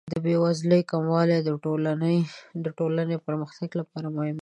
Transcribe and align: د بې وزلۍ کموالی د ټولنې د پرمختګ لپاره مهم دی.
د 0.13 0.15
بې 0.25 0.35
وزلۍ 0.43 0.81
کموالی 0.91 1.39
د 2.65 2.67
ټولنې 2.79 3.11
د 3.17 3.23
پرمختګ 3.27 3.69
لپاره 3.79 4.07
مهم 4.17 4.35
دی. 4.37 4.39